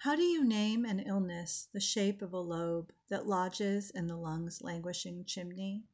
[0.00, 4.16] How do you name an illness the shape of a lobe that lodges in the
[4.16, 5.84] lung's languishing chimney?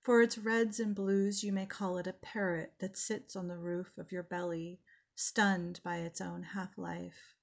[0.00, 3.58] For its reds and blues you may call it a parrot that sits on the
[3.58, 4.80] roof of your belly,
[5.16, 7.34] stunned by its own half life.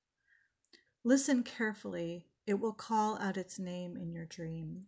[1.03, 4.87] Listen carefully, it will call out its name in your dream.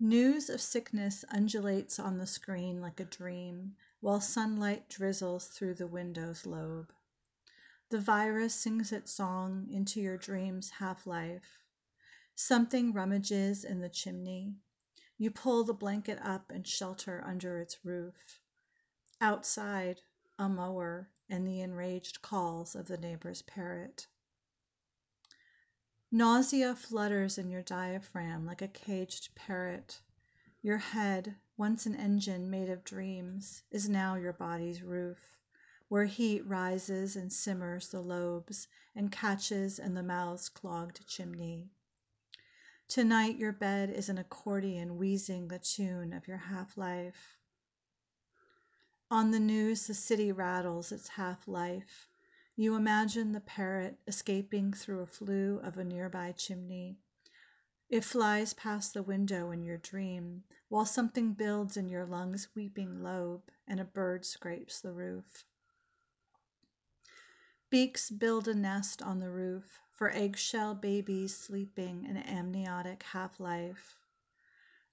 [0.00, 5.86] News of sickness undulates on the screen like a dream, while sunlight drizzles through the
[5.86, 6.90] window's lobe.
[7.88, 11.62] The virus sings its song into your dream's half life.
[12.34, 14.56] Something rummages in the chimney.
[15.18, 18.40] You pull the blanket up and shelter under its roof.
[19.20, 20.00] Outside,
[20.36, 24.08] a mower and the enraged calls of the neighbor's parrot.
[26.10, 30.00] Nausea flutters in your diaphragm like a caged parrot.
[30.60, 35.35] Your head, once an engine made of dreams, is now your body's roof
[35.88, 41.70] where heat rises and simmers the lobes and catches in the mouth's clogged chimney.
[42.88, 47.38] Tonight your bed is an accordion wheezing the tune of your half life.
[49.10, 52.08] On the news, the city rattles its half life.
[52.56, 56.98] You imagine the parrot escaping through a flue of a nearby chimney.
[57.88, 63.02] It flies past the window in your dream, while something builds in your lung's weeping
[63.02, 65.44] lobe and a bird scrapes the roof.
[67.68, 73.98] Beaks build a nest on the roof for eggshell babies sleeping in amniotic half life.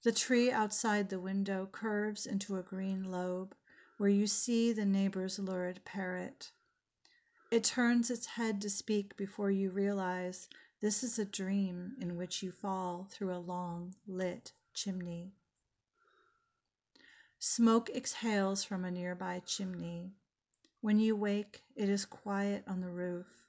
[0.02, 3.54] The tree outside the window curves into a green lobe
[3.96, 6.50] where you see the neighbor's lurid parrot.
[7.50, 10.48] It turns its head to speak before you realize
[10.80, 15.32] this is a dream in which you fall through a long lit chimney.
[17.38, 20.16] Smoke exhales from a nearby chimney.
[20.84, 23.46] When you wake, it is quiet on the roof.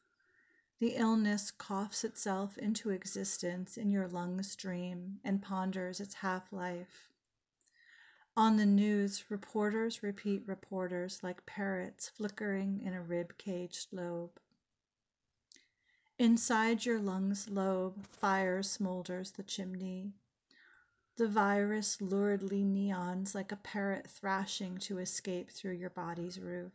[0.80, 7.10] The illness coughs itself into existence in your lungs dream and ponders its half life.
[8.38, 14.40] On the news, reporters repeat reporters like parrots flickering in a rib caged lobe.
[16.18, 20.14] Inside your lungs lobe, fire smolders the chimney.
[21.18, 26.72] The virus luridly neons like a parrot thrashing to escape through your body's roof.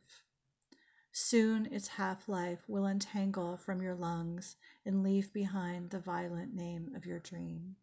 [1.22, 6.94] Soon its half life will entangle from your lungs and leave behind the violent name
[6.96, 7.76] of your dream.